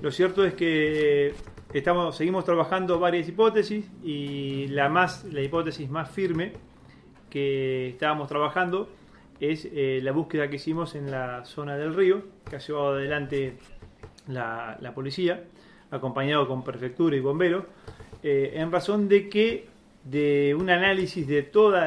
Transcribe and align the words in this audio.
Lo 0.00 0.10
cierto 0.10 0.44
es 0.44 0.54
que 0.54 1.34
estamos, 1.72 2.16
seguimos 2.16 2.44
trabajando 2.44 2.98
varias 2.98 3.28
hipótesis 3.28 3.90
y 4.02 4.66
la, 4.68 4.88
más, 4.88 5.24
la 5.24 5.40
hipótesis 5.40 5.88
más 5.88 6.10
firme 6.10 6.52
que 7.30 7.88
estábamos 7.88 8.28
trabajando 8.28 8.88
es 9.40 9.68
eh, 9.72 10.00
la 10.02 10.12
búsqueda 10.12 10.48
que 10.48 10.56
hicimos 10.56 10.94
en 10.94 11.10
la 11.10 11.44
zona 11.44 11.76
del 11.76 11.94
río, 11.94 12.22
que 12.48 12.56
ha 12.56 12.58
llevado 12.58 12.94
adelante 12.94 13.56
la, 14.28 14.92
policía, 14.94 15.44
acompañado 15.90 16.46
con 16.46 16.62
prefectura 16.62 17.16
y 17.16 17.20
bomberos, 17.20 17.64
eh, 18.22 18.52
en 18.54 18.72
razón 18.72 19.08
de 19.08 19.28
que 19.28 19.66
de 20.04 20.54
un 20.58 20.70
análisis 20.70 21.26
de 21.26 21.42
todos 21.42 21.82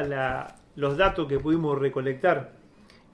los 0.76 0.96
datos 0.96 1.26
que 1.28 1.38
pudimos 1.38 1.78
recolectar 1.78 2.52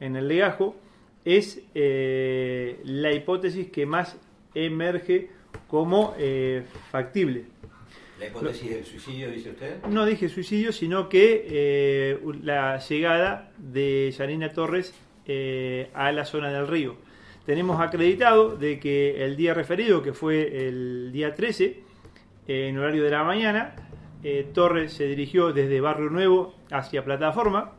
en 0.01 0.17
el 0.17 0.29
legajo, 0.29 0.77
es 1.25 1.63
eh, 1.75 2.81
la 2.85 3.13
hipótesis 3.13 3.71
que 3.71 3.85
más 3.85 4.19
emerge 4.65 5.31
como 5.69 6.15
factible. 6.91 7.47
¿La 8.19 8.29
hipótesis 8.29 8.71
del 8.71 8.85
suicidio, 8.85 9.31
dice 9.31 9.51
usted? 9.51 9.85
No 9.85 10.07
dije 10.07 10.29
suicidio, 10.31 10.73
sino 10.73 11.09
que 11.11 11.47
eh, 11.49 12.19
la 12.43 12.79
llegada 12.79 13.51
de 13.59 14.13
Yanina 14.17 14.53
Torres 14.53 14.95
eh, 15.27 15.91
a 15.93 16.11
la 16.13 16.25
zona 16.25 16.51
del 16.51 16.67
río. 16.67 16.97
Tenemos 17.45 17.79
acreditado 17.79 18.57
de 18.57 18.81
que 18.81 19.23
el 19.25 19.37
día 19.37 19.53
referido, 19.53 20.03
que 20.03 20.15
fue 20.15 20.67
el 20.67 21.11
día 21.13 21.35
13, 21.35 21.83
en 22.47 22.79
horario 22.79 23.05
de 23.05 23.11
la 23.11 23.23
mañana, 23.23 23.77
eh, 24.25 24.49
Torres 24.53 24.95
se 24.95 25.07
dirigió 25.07 25.53
desde 25.53 25.81
Barrio 25.83 26.09
Nuevo 26.09 26.55
hacia 26.71 27.05
Plataforma. 27.05 27.73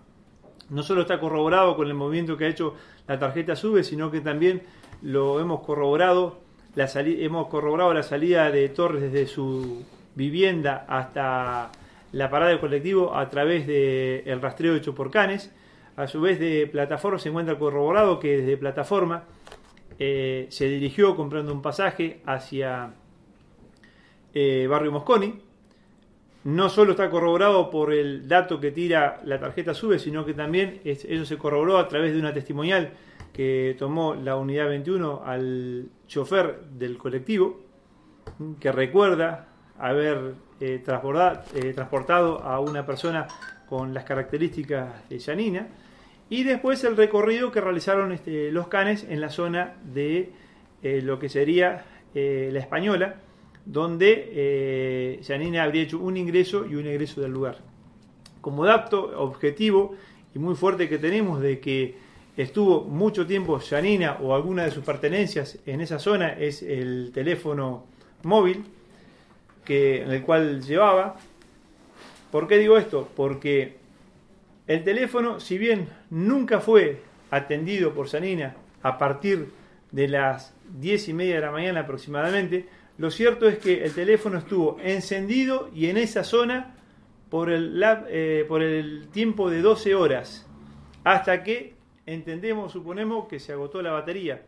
No 0.70 0.84
solo 0.84 1.02
está 1.02 1.20
corroborado 1.20 1.76
con 1.76 1.88
el 1.88 1.96
movimiento 1.96 2.38
que 2.38 2.46
ha 2.46 2.50
hecho 2.50 2.76
la 3.08 3.18
tarjeta 3.18 3.56
SUBE, 3.56 3.84
sino 3.84 4.12
que 4.12 4.22
también 4.22 4.62
lo 5.02 5.40
hemos 5.40 5.62
corroborado, 5.62 6.42
la 6.78 6.88
hemos 6.96 7.48
corroborado 7.48 7.92
la 7.92 8.04
salida 8.04 8.52
de 8.52 8.70
Torres 8.70 9.02
desde 9.02 9.26
su 9.26 9.84
vivienda 10.14 10.86
hasta 10.88 11.72
la 12.12 12.30
parada 12.30 12.52
del 12.52 12.60
colectivo 12.60 13.16
a 13.16 13.28
través 13.30 13.66
del 13.66 14.40
rastreo 14.40 14.76
hecho 14.76 14.94
por 14.94 15.10
Canes. 15.10 15.52
A 15.96 16.06
su 16.06 16.22
vez 16.22 16.40
de 16.40 16.70
plataforma 16.72 17.18
se 17.18 17.30
encuentra 17.30 17.58
corroborado 17.58 18.20
que 18.20 18.38
desde 18.38 18.58
plataforma 18.58 19.24
eh, 19.98 20.46
se 20.52 20.70
dirigió 20.70 21.16
comprando 21.16 21.52
un 21.52 21.64
pasaje 21.64 22.22
hacia 22.28 22.94
eh, 24.36 24.68
Barrio 24.70 24.92
Mosconi. 24.92 25.34
No 26.44 26.70
solo 26.70 26.92
está 26.92 27.10
corroborado 27.10 27.72
por 27.72 27.92
el 27.92 28.28
dato 28.28 28.60
que 28.60 28.70
tira 28.70 29.20
la 29.26 29.40
tarjeta 29.40 29.74
SUBE, 29.74 29.98
sino 29.98 30.24
que 30.28 30.36
también 30.36 30.80
eso 30.84 31.26
se 31.26 31.38
corroboró 31.40 31.80
a 31.80 31.88
través 31.88 32.14
de 32.14 32.20
una 32.20 32.34
testimonial 32.34 32.92
que 33.38 33.76
tomó 33.78 34.16
la 34.16 34.36
unidad 34.36 34.68
21 34.68 35.22
al 35.24 35.90
chofer 36.08 36.60
del 36.72 36.98
colectivo, 36.98 37.60
que 38.60 38.72
recuerda 38.72 39.50
haber 39.78 40.34
eh, 40.60 40.82
eh, 40.84 41.74
transportado 41.76 42.42
a 42.42 42.60
una 42.60 42.84
persona 42.84 43.28
con 43.70 43.94
las 43.94 44.06
características 44.06 45.08
de 45.08 45.20
Yanina. 45.20 45.68
Y 46.32 46.46
después 46.46 46.84
el 46.84 46.98
recorrido 46.98 47.52
que 47.52 47.62
realizaron 47.62 48.12
este, 48.12 48.52
los 48.52 48.70
canes 48.70 49.06
en 49.08 49.22
la 49.22 49.30
zona 49.30 49.76
de 49.84 50.32
eh, 50.82 51.02
lo 51.04 51.20
que 51.20 51.30
sería 51.30 51.86
la 52.16 52.58
Española, 52.58 53.18
donde 53.64 55.20
Yanina 55.22 55.62
habría 55.62 55.84
hecho 55.84 56.00
un 56.00 56.18
ingreso 56.18 56.66
y 56.66 56.74
un 56.74 56.88
egreso 56.88 57.22
del 57.22 57.32
lugar. 57.32 57.60
Como 58.42 58.66
dato 58.66 59.22
objetivo 59.22 59.94
y 60.34 60.40
muy 60.40 60.56
fuerte 60.56 60.90
que 60.90 60.98
tenemos 60.98 61.40
de 61.40 61.60
que 61.60 62.07
estuvo 62.38 62.84
mucho 62.84 63.26
tiempo 63.26 63.60
Yanina 63.60 64.20
o 64.22 64.36
alguna 64.36 64.64
de 64.64 64.72
sus 64.72 64.84
pertenencias 64.84 65.58
en 65.66 65.82
esa 65.82 65.98
zona 65.98 66.34
es 66.34 66.62
el 66.62 67.12
teléfono 67.12 67.86
móvil 68.24 68.64
que, 69.66 70.04
en 70.04 70.12
el 70.12 70.22
cual 70.22 70.62
llevaba. 70.62 71.18
¿Por 72.32 72.48
qué 72.48 72.58
digo 72.60 72.78
esto? 72.78 73.10
Porque 73.16 73.78
el 74.68 74.84
teléfono, 74.84 75.40
si 75.40 75.58
bien 75.58 75.90
nunca 76.12 76.60
fue 76.60 77.02
atendido 77.32 77.94
por 77.94 78.08
Sanina 78.08 78.56
a 78.84 78.98
partir 78.98 79.50
de 79.92 80.08
las 80.08 80.54
diez 80.80 81.10
y 81.10 81.14
media 81.14 81.36
de 81.36 81.42
la 81.42 81.52
mañana 81.52 81.82
aproximadamente, 81.82 82.68
lo 83.00 83.10
cierto 83.10 83.48
es 83.48 83.58
que 83.58 83.84
el 83.84 83.94
teléfono 83.94 84.38
estuvo 84.38 84.78
encendido 84.84 85.70
y 85.74 85.88
en 85.88 85.98
esa 85.98 86.24
zona 86.24 86.76
por 87.30 87.50
el, 87.50 87.82
eh, 88.10 88.46
por 88.48 88.62
el 88.62 89.08
tiempo 89.10 89.50
de 89.50 89.62
12 89.62 89.96
horas, 89.96 90.48
hasta 91.04 91.44
que 91.44 91.77
entendemos, 92.08 92.72
suponemos 92.72 93.28
que 93.28 93.40
se 93.40 93.52
agotó 93.52 93.82
la 93.84 93.92
batería, 93.92 94.42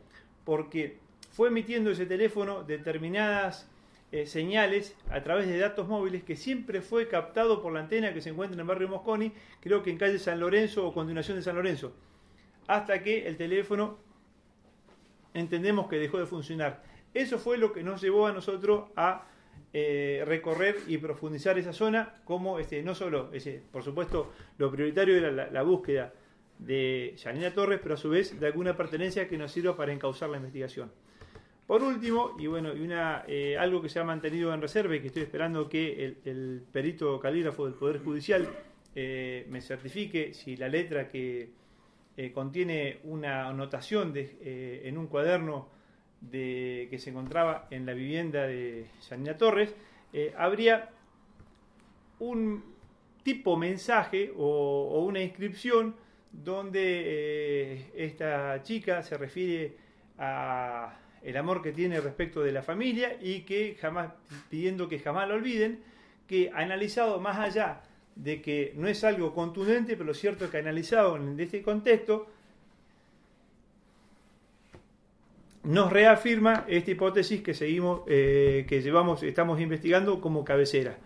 porque 0.45 0.97
fue 1.31 1.49
emitiendo 1.49 1.91
ese 1.91 2.05
teléfono 2.05 2.63
determinadas 2.63 3.69
eh, 4.11 4.25
señales 4.25 4.95
a 5.11 5.21
través 5.21 5.47
de 5.47 5.59
datos 5.59 5.87
móviles 5.87 6.23
que 6.23 6.35
siempre 6.35 6.81
fue 6.81 7.07
captado 7.07 7.61
por 7.61 7.73
la 7.73 7.81
antena 7.81 8.13
que 8.13 8.21
se 8.21 8.29
encuentra 8.29 8.55
en 8.55 8.61
el 8.61 8.65
barrio 8.65 8.87
Mosconi, 8.87 9.33
creo 9.59 9.83
que 9.83 9.91
en 9.91 9.97
calle 9.97 10.17
San 10.17 10.39
Lorenzo 10.39 10.87
o 10.87 10.93
continuación 10.93 11.37
de 11.37 11.43
San 11.43 11.55
Lorenzo, 11.55 11.93
hasta 12.65 13.03
que 13.03 13.27
el 13.27 13.35
teléfono 13.35 13.99
entendemos 15.33 15.87
que 15.87 15.97
dejó 15.97 16.17
de 16.17 16.25
funcionar. 16.25 16.81
Eso 17.13 17.37
fue 17.37 17.57
lo 17.57 17.73
que 17.73 17.83
nos 17.83 18.01
llevó 18.01 18.25
a 18.25 18.31
nosotros 18.31 18.85
a 18.95 19.25
eh, 19.73 20.23
recorrer 20.25 20.77
y 20.87 20.97
profundizar 20.97 21.59
esa 21.59 21.73
zona, 21.73 22.21
como 22.23 22.57
este, 22.57 22.81
no 22.83 22.95
solo, 22.95 23.29
ese, 23.33 23.61
por 23.71 23.83
supuesto, 23.83 24.31
lo 24.57 24.71
prioritario 24.71 25.17
era 25.17 25.29
la, 25.29 25.51
la 25.51 25.61
búsqueda 25.61 26.13
de 26.59 27.15
Janina 27.17 27.53
Torres, 27.53 27.79
pero 27.81 27.95
a 27.95 27.97
su 27.97 28.09
vez 28.09 28.39
de 28.39 28.45
alguna 28.45 28.75
pertenencia 28.75 29.27
que 29.27 29.37
nos 29.37 29.51
sirva 29.51 29.75
para 29.75 29.93
encauzar 29.93 30.29
la 30.29 30.37
investigación. 30.37 30.91
Por 31.65 31.83
último, 31.83 32.35
y 32.39 32.47
bueno, 32.47 32.75
y 32.75 32.81
una, 32.81 33.23
eh, 33.27 33.57
algo 33.57 33.81
que 33.81 33.89
se 33.89 33.99
ha 33.99 34.03
mantenido 34.03 34.53
en 34.53 34.61
reserva 34.61 34.95
y 34.95 35.01
que 35.01 35.07
estoy 35.07 35.23
esperando 35.23 35.69
que 35.69 36.15
el, 36.25 36.63
perito 36.71 37.19
calígrafo 37.19 37.65
del 37.65 37.75
Poder 37.75 37.99
Judicial 37.99 38.49
eh, 38.95 39.45
me 39.49 39.61
certifique 39.61 40.33
si 40.33 40.57
la 40.57 40.67
letra 40.67 41.07
que 41.07 41.51
eh, 42.17 42.31
contiene 42.31 42.99
una 43.03 43.47
anotación 43.47 44.11
de, 44.13 44.81
en 44.83 44.97
un 44.97 45.07
cuaderno 45.07 45.69
de, 46.21 46.87
que 46.89 46.97
se 46.97 47.11
encontraba 47.11 47.67
en 47.69 47.85
la 47.85 47.93
vivienda 47.93 48.47
de 48.47 48.87
Janina 49.07 49.37
Torres, 49.37 49.73
habría 50.35 50.89
un 52.17 52.63
tipo 53.21 53.55
mensaje 53.57 54.33
o 54.35 55.05
una 55.05 55.21
inscripción 55.21 55.93
donde 56.31 57.91
esta 57.95 58.61
chica 58.63 59.03
se 59.03 59.17
refiere 59.17 59.75
a 60.17 60.95
el 61.21 61.37
amor 61.37 61.61
que 61.61 61.71
tiene 61.71 61.99
respecto 61.99 62.41
de 62.41 62.51
la 62.51 62.63
familia 62.63 63.17
y 63.21 63.41
que 63.41 63.75
jamás, 63.79 64.11
pidiendo 64.49 64.87
que 64.87 64.99
jamás 64.99 65.27
lo 65.27 65.35
olviden, 65.35 65.79
que 66.27 66.51
analizado 66.53 67.19
más 67.19 67.37
allá 67.39 67.81
de 68.15 68.41
que 68.41 68.73
no 68.75 68.87
es 68.87 69.03
algo 69.03 69.33
contundente, 69.33 69.93
pero 69.93 70.05
lo 70.05 70.13
cierto 70.13 70.45
es 70.45 70.51
que 70.51 70.57
analizado 70.57 71.17
en 71.17 71.39
este 71.39 71.61
contexto, 71.61 72.27
nos 75.63 75.91
reafirma 75.91 76.65
esta 76.67 76.91
hipótesis 76.91 77.41
que 77.41 77.53
seguimos, 77.53 78.01
eh, 78.07 78.65
que 78.67 78.81
llevamos, 78.81 79.23
estamos 79.23 79.59
investigando 79.59 80.21
como 80.21 80.43
cabecera. 80.45 80.97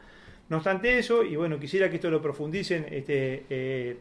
No 0.50 0.58
obstante 0.58 1.00
eso, 1.00 1.24
y 1.24 1.36
bueno, 1.36 1.60
quisiera 1.60 1.90
que 1.90 1.96
esto 1.96 2.10
lo 2.10 2.22
profundicen 2.22 2.86
este, 2.90 3.46
eh, 3.50 3.98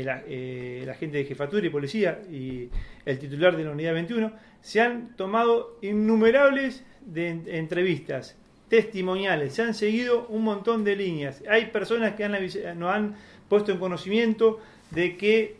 el, 0.00 0.08
eh, 0.26 0.86
agente 0.90 1.18
de 1.18 1.24
jefatura 1.24 1.66
y 1.66 1.70
policía 1.70 2.20
y 2.30 2.68
el 3.04 3.18
titular 3.18 3.56
de 3.56 3.64
la 3.64 3.70
unidad 3.70 3.94
21, 3.94 4.32
se 4.60 4.80
han 4.80 5.16
tomado 5.16 5.78
innumerables 5.82 6.84
entrevistas 7.14 8.36
testimoniales, 8.68 9.54
se 9.54 9.62
han 9.62 9.74
seguido 9.74 10.26
un 10.28 10.44
montón 10.44 10.84
de 10.84 10.96
líneas. 10.96 11.42
Hay 11.48 11.66
personas 11.66 12.14
que 12.14 12.28
nos 12.28 12.94
han 12.94 13.16
puesto 13.48 13.72
en 13.72 13.78
conocimiento 13.78 14.60
de 14.90 15.16
que 15.16 15.56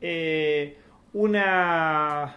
eh, 0.00 0.76
una 1.14 2.36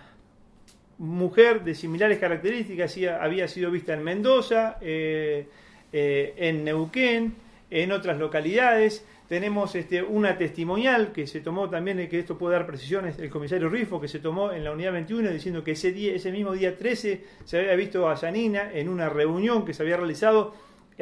mujer 0.98 1.64
de 1.64 1.76
similares 1.76 2.20
características 2.20 2.96
había 3.20 3.48
sido 3.48 3.72
vista 3.72 3.94
en 3.94 4.04
Mendoza, 4.04 4.78
eh, 4.82 5.48
en 5.92 6.64
Neuquén, 6.64 7.36
en 7.76 7.92
otras 7.92 8.18
localidades. 8.18 9.06
Tenemos 9.28 9.76
este, 9.76 10.02
una 10.02 10.38
testimonial 10.38 11.12
que 11.12 11.28
se 11.28 11.42
tomó 11.42 11.70
también, 11.70 12.08
que 12.08 12.20
esto 12.20 12.38
puede 12.38 12.56
dar 12.56 12.66
precisiones, 12.66 13.20
el 13.20 13.30
comisario 13.30 13.68
Rifo, 13.68 14.00
que 14.00 14.08
se 14.08 14.20
tomó 14.20 14.54
en 14.54 14.64
la 14.64 14.72
unidad 14.72 14.94
21, 14.94 15.30
diciendo 15.32 15.64
que 15.64 15.72
ese, 15.72 15.92
día, 15.92 16.16
ese 16.16 16.32
mismo 16.32 16.54
día 16.54 16.78
13 16.78 17.24
se 17.44 17.60
había 17.60 17.76
visto 17.76 18.08
a 18.08 18.16
Yanina 18.16 18.72
en 18.72 18.88
una 18.88 19.10
reunión 19.10 19.66
que 19.66 19.74
se 19.74 19.84
había 19.84 19.98
realizado 19.98 20.54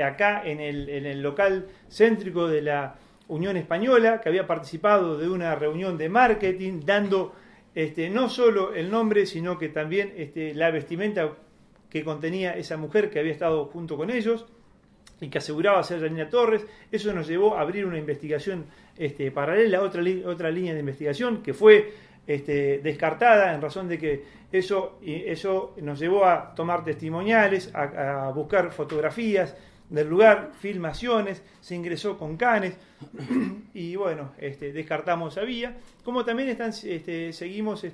acá 0.04 0.42
en 0.44 0.60
el, 0.60 0.90
en 0.90 1.06
el 1.06 1.22
local 1.22 1.68
céntrico 1.90 2.48
de 2.48 2.64
la 2.64 2.96
Unión 3.28 3.56
Española, 3.56 4.19
que 4.19 4.30
había 4.30 4.48
participado 4.48 5.18
de 5.19 5.30
una 5.30 5.54
reunión 5.54 5.98
de 5.98 6.10
marketing, 6.10 6.81
dando 6.84 7.36
este, 7.76 8.10
no 8.10 8.30
solo 8.30 8.74
el 8.74 8.90
nombre, 8.90 9.28
sino 9.28 9.60
que 9.60 9.69
también 9.69 10.12
este, 10.18 10.56
la 10.56 10.72
vestimenta 10.72 11.34
que 11.90 12.04
contenía 12.04 12.58
esa 12.58 12.78
mujer 12.78 13.12
que 13.12 13.19
había 13.19 13.31
estado 13.31 13.66
junto 13.66 13.96
con 13.96 14.10
ellos 14.10 14.48
y 15.24 15.30
que 15.30 15.38
aseguraba 15.38 15.81
ser 15.84 16.02
Janina 16.02 16.30
Torres. 16.30 16.66
Eso 16.92 17.14
nos 17.14 17.28
llevó 17.28 17.56
a 17.56 17.62
abrir 17.62 17.86
una 17.86 17.98
investigación 17.98 18.66
este, 18.98 19.31
paralela, 19.31 19.81
otra, 19.81 20.04
otra 20.25 20.52
línea 20.52 20.74
de 20.74 20.81
investigación 20.81 21.42
que 21.42 21.54
fue 21.54 21.94
este, 22.28 22.80
descartada 22.80 23.54
en 23.54 23.62
razón 23.62 23.88
de 23.88 23.98
que 23.98 24.24
eso, 24.52 25.00
eso 25.02 25.75
nos 25.81 26.00
llevó 26.00 26.25
a 26.25 26.54
tomar 26.54 26.84
testimoniales, 26.84 27.74
a, 27.74 28.31
buscar 28.36 28.72
fotografías 28.72 29.56
del 29.90 30.10
lugar, 30.10 30.52
filmaciones, 30.60 31.42
se 31.62 31.76
ingresó 31.76 32.18
con 32.18 32.36
canes 32.36 32.76
y 33.74 33.96
bueno, 33.96 34.34
este, 34.38 34.74
descartamos 34.74 35.38
esa 35.38 35.46
vía, 35.46 35.78
como 36.04 36.26
también 36.26 36.50
están, 36.50 36.74
seguimos 36.74 37.86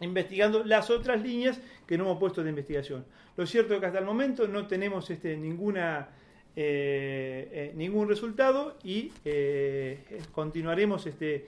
investigando 0.00 0.64
las 0.64 0.90
otras 0.90 1.22
líneas 1.22 1.60
que 1.86 1.96
no 1.96 2.04
hemos 2.04 2.18
puesto 2.18 2.42
de 2.42 2.50
investigación. 2.50 3.04
Lo 3.36 3.46
cierto 3.46 3.74
es 3.74 3.80
que 3.80 3.86
hasta 3.86 3.98
el 3.98 4.04
momento 4.04 4.46
no 4.46 4.66
tenemos 4.66 5.10
ninguna, 5.24 6.08
ningún 6.56 8.08
resultado 8.08 8.76
y 8.84 9.12
eh, 9.24 10.22
continuaremos 10.32 11.06
este, 11.06 11.46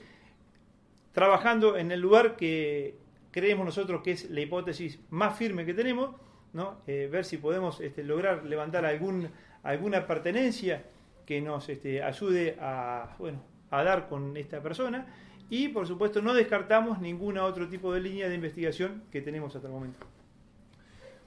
trabajando 1.13 1.77
en 1.77 1.93
el 1.93 2.01
lugar 2.01 2.37
que 2.37 2.95
creemos 3.31 3.65
nosotros 3.65 4.03
que 4.03 4.13
es 4.13 4.31
la 4.31 4.41
hipótesis 4.41 4.99
más 5.11 5.37
firme 5.37 5.65
que 5.65 5.75
tenemos, 5.75 6.17
¿no? 6.53 6.79
Eh, 6.87 7.09
ver 7.11 7.25
si 7.25 7.37
podemos 7.37 7.81
este, 7.81 8.03
lograr 8.03 8.45
levantar 8.45 8.85
alguna 8.85 10.07
pertenencia 10.07 10.85
que 11.25 11.41
nos 11.41 11.69
este, 11.69 12.03
ayude 12.03 12.57
a, 12.61 13.15
bueno, 13.19 13.43
a 13.71 13.83
dar 13.83 14.09
con 14.09 14.37
esta 14.37 14.63
persona 14.63 15.07
y 15.51 15.69
por 15.69 15.87
supuesto 15.87 16.23
no 16.23 16.35
descartamos 16.35 17.01
ningún 17.01 17.39
otro 17.39 17.69
tipo 17.69 17.93
de 17.93 18.01
línea 18.01 18.29
de 18.29 18.35
investigación 18.35 19.03
que 19.13 19.21
tenemos 19.21 19.55
hasta 19.55 19.69
el 19.69 19.75
momento. 19.75 20.07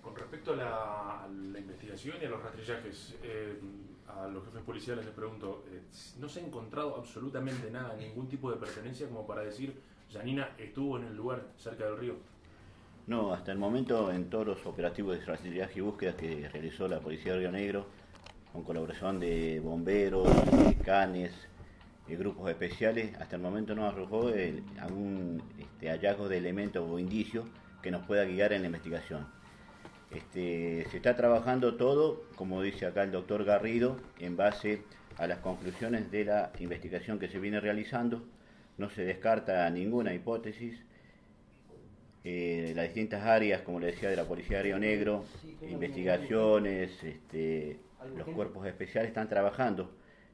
Con 0.02 0.16
respecto 0.16 0.54
a 0.54 0.56
la, 0.56 1.28
investigación 1.60 2.18
y 2.22 2.26
a 2.26 2.30
los 2.30 2.42
rastrillajes, 2.42 3.16
eh, 3.24 3.60
a 4.08 4.28
los 4.28 4.46
jefes 4.46 4.62
policiales 4.64 5.06
les 5.06 5.14
pregunto, 5.14 5.66
eh, 5.68 5.82
¿no 6.20 6.30
se 6.30 6.40
ha 6.40 6.46
encontrado 6.46 6.96
absolutamente 6.96 7.70
nada, 7.70 7.96
ningún 7.96 8.28
tipo 8.28 8.50
de 8.50 8.58
pertenencia 8.58 9.08
como 9.08 9.28
para 9.28 9.42
decir, 9.42 9.80
Janina 10.12 10.56
estuvo 10.58 10.98
en 10.98 11.06
el 11.06 11.16
lugar 11.16 11.48
cerca 11.58 11.86
del 11.86 11.98
río? 11.98 12.16
No, 13.08 13.34
hasta 13.34 13.52
el 13.52 13.58
momento 13.58 14.12
en 14.12 14.30
todos 14.30 14.46
los 14.46 14.66
operativos 14.66 15.20
de 15.20 15.26
rastrillaje 15.26 15.80
y 15.80 15.82
búsqueda 15.82 16.16
que 16.16 16.48
realizó 16.50 16.88
la 16.88 17.00
Policía 17.00 17.34
de 17.34 17.40
Río 17.40 17.52
Negro, 17.52 17.88
con 18.54 18.64
colaboración 18.64 19.20
de 19.20 19.60
bomberos, 19.60 20.28
canes, 20.84 21.32
de 22.08 22.16
grupos 22.16 22.50
especiales, 22.50 23.16
hasta 23.20 23.36
el 23.36 23.42
momento 23.42 23.76
no 23.76 23.86
arrojó 23.86 24.32
algún 24.80 25.44
este, 25.58 25.90
hallazgo 25.90 26.28
de 26.28 26.38
elementos 26.38 26.88
o 26.90 26.98
indicios 26.98 27.46
que 27.82 27.92
nos 27.92 28.06
pueda 28.06 28.26
guiar 28.26 28.54
en 28.54 28.62
la 28.62 28.68
investigación. 28.68 29.39
Este, 30.12 30.88
se 30.90 30.98
está 30.98 31.16
trabajando 31.16 31.76
todo, 31.76 32.24
como 32.36 32.62
dice 32.62 32.88
acá 32.88 33.04
el 33.04 33.12
doctor 33.12 33.44
Garrido, 33.44 33.98
en 34.20 34.36
base 34.36 34.82
a 35.18 35.28
las 35.28 35.40
conclusiones 35.40 36.10
de 36.10 36.26
la 36.26 36.52
investigación 36.60 37.20
que 37.20 37.28
se 37.28 37.40
viene 37.40 37.60
realizando. 37.60 38.24
No 38.78 38.90
se 38.90 39.04
descarta 39.04 39.70
ninguna 39.70 40.14
hipótesis. 40.14 40.80
Eh, 42.24 42.74
las 42.76 42.86
distintas 42.86 43.24
áreas, 43.24 43.62
como 43.62 43.80
le 43.80 43.88
decía, 43.88 44.10
de 44.10 44.16
la 44.16 44.26
Policía 44.26 44.58
de 44.58 44.64
Río 44.64 44.80
Negro, 44.80 45.26
investigaciones, 45.62 47.04
este, 47.04 47.80
los 48.16 48.28
cuerpos 48.30 48.66
especiales 48.66 49.10
están 49.10 49.30
trabajando. 49.30 49.92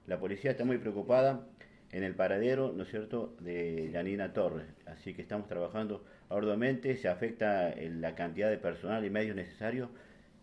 La 0.07 0.19
policía 0.19 0.51
está 0.51 0.65
muy 0.65 0.77
preocupada 0.77 1.47
en 1.91 2.03
el 2.03 2.13
paradero, 2.15 2.71
¿no 2.75 2.83
es 2.83 2.89
cierto?, 2.89 3.35
de 3.39 3.89
Janina 3.91 4.33
Torres. 4.33 4.67
Así 4.85 5.13
que 5.13 5.21
estamos 5.21 5.47
trabajando 5.47 6.03
arduamente, 6.29 6.97
se 6.97 7.07
afecta 7.07 7.73
la 7.75 8.15
cantidad 8.15 8.49
de 8.49 8.57
personal 8.57 9.05
y 9.05 9.09
medios 9.09 9.35
necesarios 9.35 9.89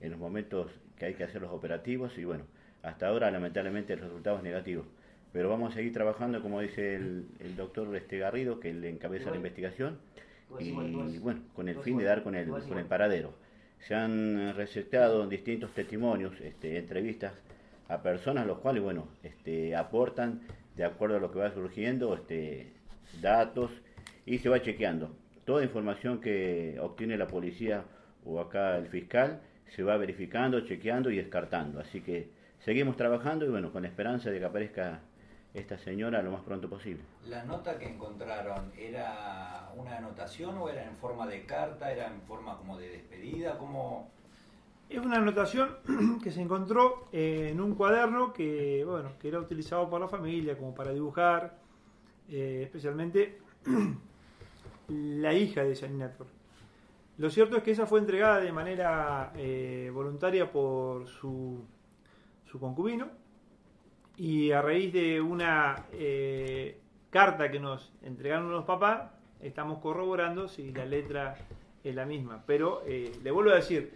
en 0.00 0.10
los 0.10 0.18
momentos 0.18 0.70
que 0.96 1.06
hay 1.06 1.14
que 1.14 1.24
hacer 1.24 1.42
los 1.42 1.52
operativos 1.52 2.16
y 2.18 2.24
bueno, 2.24 2.44
hasta 2.82 3.08
ahora 3.08 3.30
lamentablemente 3.30 3.92
el 3.92 4.00
resultado 4.00 4.38
es 4.38 4.42
negativo. 4.42 4.84
Pero 5.32 5.48
vamos 5.48 5.72
a 5.72 5.76
seguir 5.76 5.92
trabajando, 5.92 6.42
como 6.42 6.60
dice 6.60 6.94
el, 6.94 7.56
doctor 7.56 7.94
este 7.96 8.18
Garrido, 8.18 8.60
que 8.60 8.74
le 8.74 8.90
encabeza 8.90 9.30
la 9.30 9.36
investigación, 9.36 9.98
y 10.58 10.72
bueno, 10.72 11.40
con 11.54 11.68
el 11.68 11.76
fin 11.76 11.96
de 11.96 12.04
dar 12.04 12.22
con 12.22 12.34
el, 12.34 12.48
con 12.48 12.78
el 12.78 12.84
paradero. 12.84 13.32
Se 13.86 13.94
han 13.94 14.54
recetado 14.54 15.26
distintos 15.26 15.72
testimonios, 15.72 16.38
este, 16.40 16.76
entrevistas 16.76 17.32
a 17.88 18.02
personas, 18.02 18.46
los 18.46 18.58
cuales, 18.58 18.82
bueno, 18.82 19.08
este, 19.22 19.74
aportan 19.74 20.42
de 20.76 20.84
acuerdo 20.84 21.16
a 21.16 21.20
lo 21.20 21.32
que 21.32 21.38
va 21.38 21.50
surgiendo, 21.52 22.14
este, 22.14 22.70
datos, 23.22 23.70
y 24.26 24.38
se 24.38 24.50
va 24.50 24.60
chequeando 24.60 25.16
toda 25.44 25.64
información 25.64 26.20
que 26.20 26.78
obtiene 26.80 27.16
la 27.16 27.26
policía 27.26 27.84
o 28.24 28.40
acá 28.40 28.76
el 28.76 28.86
fiscal 28.88 29.40
se 29.74 29.82
va 29.82 29.96
verificando, 29.96 30.60
chequeando 30.60 31.10
y 31.10 31.16
descartando. 31.16 31.80
Así 31.80 32.00
que 32.00 32.30
seguimos 32.60 32.96
trabajando 32.96 33.44
y 33.44 33.48
bueno, 33.48 33.72
con 33.72 33.84
esperanza 33.84 34.30
de 34.30 34.38
que 34.38 34.44
aparezca 34.44 35.00
esta 35.54 35.76
señora 35.78 36.22
lo 36.22 36.30
más 36.30 36.42
pronto 36.42 36.68
posible. 36.68 37.02
¿La 37.26 37.44
nota 37.44 37.78
que 37.78 37.86
encontraron 37.86 38.72
era 38.76 39.70
una 39.76 39.98
anotación 39.98 40.56
o 40.58 40.68
era 40.68 40.84
en 40.84 40.96
forma 40.96 41.26
de 41.26 41.44
carta, 41.44 41.92
era 41.92 42.06
en 42.06 42.20
forma 42.22 42.56
como 42.56 42.78
de 42.78 42.88
despedida? 42.88 43.58
¿Cómo... 43.58 44.10
Es 44.88 44.98
una 44.98 45.16
anotación 45.18 45.76
que 46.22 46.30
se 46.30 46.40
encontró 46.40 47.08
en 47.12 47.60
un 47.60 47.74
cuaderno 47.74 48.32
que, 48.32 48.84
bueno, 48.86 49.12
que 49.18 49.28
era 49.28 49.40
utilizado 49.40 49.88
por 49.88 50.00
la 50.00 50.08
familia 50.08 50.56
como 50.56 50.74
para 50.74 50.92
dibujar, 50.92 51.58
eh, 52.28 52.60
especialmente 52.64 53.38
la 54.92 55.34
hija 55.34 55.64
de 55.64 55.74
Janina 55.74 56.10
Torres. 56.10 56.32
Lo 57.18 57.30
cierto 57.30 57.56
es 57.56 57.62
que 57.62 57.72
esa 57.72 57.86
fue 57.86 58.00
entregada 58.00 58.40
de 58.40 58.52
manera 58.52 59.32
eh, 59.36 59.90
voluntaria 59.92 60.50
por 60.50 61.06
su, 61.08 61.62
su, 62.46 62.58
concubino 62.58 63.08
y 64.16 64.50
a 64.50 64.62
raíz 64.62 64.92
de 64.92 65.20
una 65.20 65.86
eh, 65.92 66.80
carta 67.10 67.50
que 67.50 67.60
nos 67.60 67.92
entregaron 68.02 68.50
los 68.50 68.64
papás, 68.64 69.10
estamos 69.40 69.78
corroborando 69.78 70.48
si 70.48 70.72
la 70.72 70.86
letra 70.86 71.36
es 71.84 71.94
la 71.94 72.06
misma. 72.06 72.42
Pero 72.46 72.82
eh, 72.86 73.12
le 73.22 73.30
vuelvo 73.30 73.50
a 73.52 73.56
decir, 73.56 73.92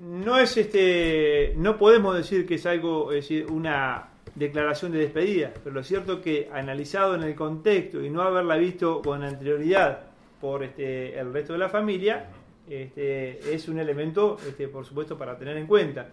no 0.00 0.38
es 0.38 0.56
este, 0.56 1.54
no 1.56 1.76
podemos 1.76 2.16
decir 2.16 2.46
que 2.46 2.56
es 2.56 2.66
algo, 2.66 3.12
es 3.12 3.28
decir, 3.28 3.46
una 3.50 4.08
declaración 4.38 4.92
de 4.92 4.98
despedida, 4.98 5.52
pero 5.62 5.74
lo 5.74 5.82
cierto 5.82 6.20
que 6.20 6.48
analizado 6.52 7.14
en 7.14 7.22
el 7.22 7.34
contexto 7.34 8.02
y 8.02 8.10
no 8.10 8.22
haberla 8.22 8.56
visto 8.56 9.02
con 9.02 9.22
anterioridad 9.22 10.00
por 10.40 10.62
este, 10.62 11.18
el 11.18 11.32
resto 11.32 11.52
de 11.54 11.58
la 11.58 11.68
familia, 11.68 12.30
este, 12.68 13.54
es 13.54 13.68
un 13.68 13.78
elemento, 13.78 14.36
este, 14.46 14.68
por 14.68 14.84
supuesto, 14.84 15.16
para 15.16 15.36
tener 15.36 15.56
en 15.56 15.66
cuenta. 15.66 16.08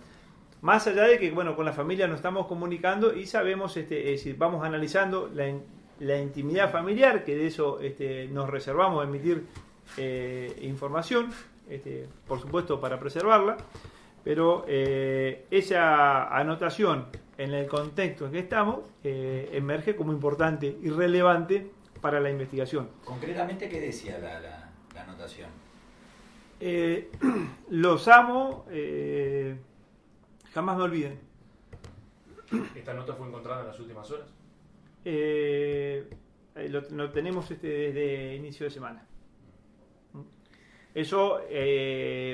Más 0.61 0.87
allá 0.87 1.03
de 1.03 1.19
que, 1.19 1.29
bueno, 1.31 1.55
con 1.55 1.65
la 1.65 1.73
familia 1.73 2.07
nos 2.07 2.17
estamos 2.17 2.47
comunicando 2.47 3.13
y 3.13 3.25
sabemos, 3.27 3.77
este, 3.77 3.99
es 3.99 4.19
decir, 4.21 4.35
vamos 4.37 4.65
analizando 4.65 5.29
la, 5.33 5.53
la 5.99 6.17
intimidad 6.17 6.71
familiar, 6.71 7.23
que 7.23 7.35
de 7.35 7.47
eso 7.47 7.79
este, 7.81 8.27
nos 8.27 8.49
reservamos 8.49 9.03
emitir 9.03 9.43
eh, 9.97 10.57
información, 10.61 11.29
este, 11.69 12.07
por 12.27 12.39
supuesto, 12.39 12.79
para 12.79 12.99
preservarla, 12.99 13.57
pero 14.25 14.65
eh, 14.67 15.45
esa 15.51 16.35
anotación 16.35 17.05
en 17.37 17.53
el 17.53 17.67
contexto 17.67 18.25
en 18.25 18.31
que 18.31 18.39
estamos, 18.39 18.79
eh, 19.03 19.49
emerge 19.53 19.95
como 19.95 20.11
importante 20.11 20.77
y 20.81 20.89
relevante 20.89 21.71
para 22.01 22.19
la 22.19 22.31
investigación. 22.31 22.89
Concretamente, 23.03 23.69
¿qué 23.69 23.79
decía 23.79 24.17
la, 24.17 24.71
anotación? 25.01 25.49
Eh, 26.59 27.11
los 27.69 28.07
amo, 28.07 28.65
eh, 28.71 29.57
jamás 30.53 30.77
me 30.77 30.83
olviden. 30.83 31.19
¿Esta 32.75 32.93
nota 32.93 33.13
fue 33.13 33.27
encontrada 33.27 33.61
en 33.61 33.67
las 33.67 33.79
últimas 33.79 34.09
horas? 34.09 34.27
Lo, 36.55 37.11
tenemos 37.11 37.51
este, 37.51 37.67
desde 37.67 38.35
inicio 38.35 38.65
de 38.65 38.71
semana. 38.71 39.05
Eso, 40.95 41.41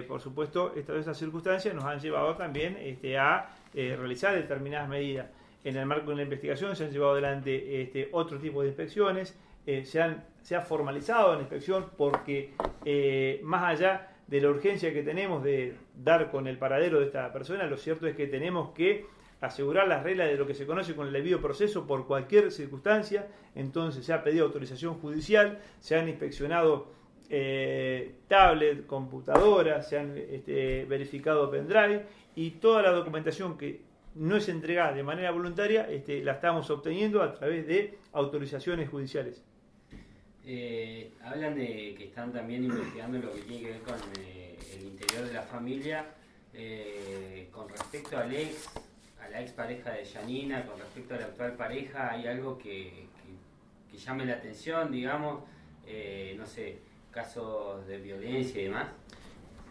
por 0.08 0.22
supuesto, 0.22 0.74
estas, 0.76 1.18
circunstancias 1.18 1.76
nos 1.76 1.84
han 1.84 2.00
llevado 2.00 2.36
también 2.36 2.78
este, 2.80 3.18
a 3.18 3.50
eh, 3.74 3.96
realizar 3.98 4.36
determinadas 4.36 4.90
medidas. 4.90 5.28
En 5.64 5.78
el 5.78 5.86
marco 5.86 6.10
de 6.12 6.18
la 6.18 6.24
investigación 6.24 6.76
se 6.76 6.86
han 6.86 6.92
llevado 6.92 7.14
adelante 7.14 7.82
este, 7.82 8.10
otro 8.12 8.38
tipo 8.38 8.62
de 8.62 8.70
inspecciones, 8.70 9.38
eh, 9.66 9.86
se, 9.86 10.02
han, 10.02 10.26
se 10.42 10.56
ha 10.56 10.62
formalizado 10.62 11.36
la 11.36 11.42
inspección 11.42 11.86
porque 11.96 12.54
eh, 12.84 13.40
más 13.44 13.64
allá 13.64 14.10
de 14.28 14.42
la 14.42 14.50
urgencia 14.50 14.92
que 14.92 15.04
tenemos 15.04 15.44
de 15.44 15.76
dar 15.96 16.32
con 16.32 16.48
el 16.48 16.58
paradero 16.58 17.00
de 17.00 17.06
esta 17.06 17.32
persona, 17.32 17.66
lo 17.66 17.78
cierto 17.78 18.08
es 18.08 18.16
que 18.16 18.28
tenemos 18.28 18.72
que 18.72 19.06
asegurar 19.40 19.88
las 19.88 20.04
reglas 20.04 20.28
de 20.30 20.36
lo 20.36 20.46
que 20.46 20.54
se 20.54 20.66
conoce 20.66 20.96
con 20.96 21.08
el 21.08 21.14
debido 21.14 21.40
proceso 21.42 21.88
por 21.88 22.08
cualquier 22.08 22.52
circunstancia, 22.52 23.28
entonces 23.56 24.06
se 24.06 24.14
ha 24.14 24.24
pedido 24.24 24.46
autorización 24.46 24.96
judicial, 24.96 25.60
se 25.80 25.96
han 25.96 26.10
inspeccionado 26.10 26.88
eh, 27.34 28.16
tablet, 28.28 28.86
computadoras, 28.86 29.88
se 29.88 29.98
han 29.98 30.18
este, 30.18 30.84
verificado 30.86 31.50
pendrive 31.50 32.06
y 32.36 32.52
toda 32.52 32.82
la 32.82 32.92
documentación 32.92 33.58
que 33.58 33.80
no 34.16 34.36
es 34.36 34.50
entregada 34.50 34.92
de 34.92 35.04
manera 35.04 35.32
voluntaria 35.32 35.90
este, 35.90 36.22
la 36.24 36.34
estamos 36.34 36.70
obteniendo 36.70 37.24
a 37.24 37.34
través 37.34 37.66
de 37.68 37.98
autorizaciones 38.12 38.90
judiciales. 38.90 39.42
Eh, 40.46 41.12
hablan 41.24 41.56
de 41.56 41.96
que 41.98 42.06
están 42.06 42.34
también 42.34 42.66
investigando 42.66 43.20
lo 43.20 43.32
que 43.32 43.42
tiene 43.42 43.62
que 43.62 43.70
ver 43.72 43.82
con 43.82 43.96
eh, 44.20 44.58
el 44.76 44.88
interior 44.88 45.28
de 45.28 45.34
la 45.34 45.44
familia 45.44 46.06
eh, 46.54 47.48
con 47.52 47.70
respecto 47.70 48.18
al 48.18 48.34
ex, 48.34 48.68
a 49.24 49.30
la 49.30 49.42
ex 49.42 49.54
pareja 49.54 49.92
de 49.92 50.06
Janina, 50.06 50.66
con 50.66 50.78
respecto 50.80 51.14
a 51.14 51.18
la 51.18 51.26
actual 51.28 51.54
pareja, 51.54 52.12
¿hay 52.12 52.28
algo 52.28 52.58
que, 52.58 53.08
llame 53.94 54.26
la 54.26 54.34
atención, 54.34 54.92
digamos, 54.92 55.44
no 56.38 56.46
sé, 56.46 56.80
casos 57.12 57.86
de 57.88 57.98
violencia 57.98 58.62
y 58.62 58.66
demás? 58.66 58.88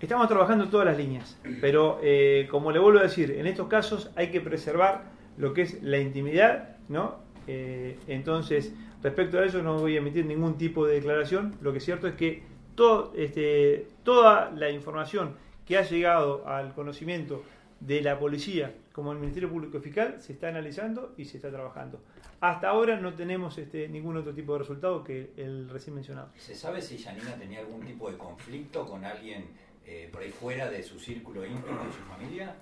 Estamos 0.00 0.28
trabajando 0.28 0.68
todas 0.68 0.87
las 0.87 0.97
líneas, 0.97 1.38
pero 1.61 1.99
eh, 2.02 2.49
como 2.50 2.73
le 2.73 2.78
vuelvo 2.78 3.00
a 3.00 3.02
decir, 3.02 3.32
en 3.32 3.47
estos 3.47 3.68
casos 3.68 4.11
hay 4.16 4.30
que 4.30 4.40
preservar 4.40 5.04
lo 5.37 5.52
que 5.52 5.62
es 5.62 5.82
la 5.82 5.99
intimidad, 5.99 6.76
¿no? 6.88 7.16
Eh, 7.47 7.99
entonces, 8.06 8.73
respecto 9.02 9.38
a 9.38 9.44
eso 9.44 9.62
no 9.62 9.78
voy 9.78 9.97
a 9.97 9.99
emitir 9.99 10.25
ningún 10.25 10.56
tipo 10.56 10.87
de 10.87 10.94
declaración. 10.94 11.54
Lo 11.61 11.73
que 11.73 11.78
es 11.78 11.85
cierto 11.85 12.06
es 12.06 12.14
que 12.14 12.42
todo, 12.75 13.12
este, 13.14 13.88
toda 14.02 14.50
la 14.52 14.70
información 14.70 15.35
que 15.66 15.76
ha 15.76 15.82
llegado 15.82 16.47
al 16.47 16.73
conocimiento 16.75 17.42
de 17.80 18.00
la 18.00 18.18
policía 18.18 18.73
como 18.92 19.12
el 19.12 19.18
Ministerio 19.18 19.49
Público 19.49 19.80
Fiscal 19.80 20.20
se 20.20 20.32
está 20.32 20.49
analizando 20.49 21.14
y 21.16 21.25
se 21.25 21.37
está 21.37 21.50
trabajando. 21.50 22.00
Hasta 22.40 22.68
ahora 22.68 22.99
no 22.99 23.14
tenemos 23.14 23.56
este, 23.59 23.88
ningún 23.88 24.16
otro 24.16 24.35
tipo 24.35 24.54
de 24.54 24.61
resultado 24.61 25.04
que 25.04 25.32
el 25.37 25.68
recién 25.68 25.94
mencionado. 25.94 26.30
¿Se 26.37 26.54
sabe 26.54 26.82
si 26.82 26.99
Janina 26.99 27.35
tenía 27.35 27.61
algún 27.61 27.80
tipo 27.85 28.11
de 28.11 28.16
conflicto 28.16 28.87
con 28.87 29.04
alguien 29.04 29.47
eh, 29.87 30.09
por 30.12 30.23
ahí 30.23 30.30
fuera 30.30 30.68
de 30.68 30.82
su 30.82 30.99
círculo 30.99 31.44
íntimo, 31.44 31.85
de 31.85 31.92
su 31.92 32.00
familia? 32.00 32.56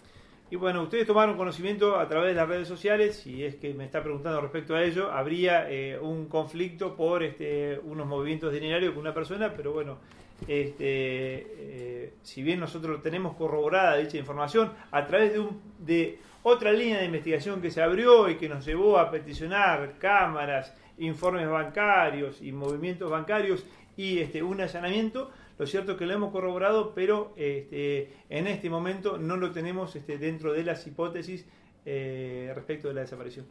Y 0.50 0.56
bueno, 0.56 0.82
ustedes 0.82 1.06
tomaron 1.06 1.37
conocimiento 1.37 1.99
a 1.99 2.08
través 2.08 2.30
de 2.30 2.35
las 2.35 2.49
redes 2.49 2.66
sociales, 2.66 3.16
si 3.16 3.44
es 3.44 3.56
que 3.56 3.75
me 3.75 3.85
está 3.85 4.02
preguntando 4.02 4.40
respecto 4.40 4.75
a 4.75 4.82
ello, 4.82 5.12
habría 5.12 5.70
eh, 5.70 5.99
un 5.99 6.26
conflicto 6.26 6.97
por 6.97 7.23
este, 7.23 7.78
unos 7.80 8.06
movimientos 8.06 8.50
dinerarios 8.50 8.92
con 8.92 9.00
una 9.00 9.12
persona, 9.12 9.52
pero 9.54 9.75
bueno, 9.75 9.99
este, 10.47 10.76
eh, 10.87 12.12
si 12.23 12.42
bien 12.42 12.61
nosotros 12.61 13.02
tenemos 13.02 13.37
corroborada 13.37 13.97
dicha 13.97 14.16
información, 14.16 14.73
a 14.90 15.07
través 15.07 15.33
de, 15.33 15.40
un, 15.40 15.61
de 15.78 16.18
otra 16.42 16.73
línea 16.73 16.99
de 16.99 17.07
investigación 17.07 17.61
que 17.61 17.71
se 17.71 17.83
abrió 17.83 18.28
y 18.28 18.37
que 18.37 18.49
nos 18.49 18.64
llevó 18.64 18.99
a 18.99 19.11
peticionar 19.11 19.99
cámaras, 19.99 20.75
informes 20.99 21.49
bancarios 21.49 22.40
y 22.42 22.52
movimientos 22.52 23.11
bancarios 23.11 23.64
y 23.97 24.18
este, 24.21 24.42
un 24.42 24.61
allanamiento, 24.61 25.30
lo 25.59 25.66
cierto 25.66 25.92
es 25.92 25.99
que 25.99 26.07
lo 26.07 26.14
hemos 26.14 26.30
corroborado, 26.30 26.95
pero 26.95 27.35
este, 27.37 28.12
en 28.30 28.47
este 28.47 28.71
momento 28.71 29.18
no 29.18 29.37
lo 29.37 29.50
tenemos 29.50 29.97
este, 29.97 30.16
dentro 30.18 30.52
de 30.52 30.62
las 30.62 30.87
hipótesis 30.87 31.45
eh, 31.85 32.52
respecto 32.54 32.88
de 32.88 32.95
la 32.95 33.00
desaparición. 33.00 33.47